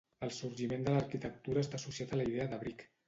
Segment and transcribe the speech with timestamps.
[0.27, 2.87] El sorgiment de l'arquitectura està associat a la idea d'abric.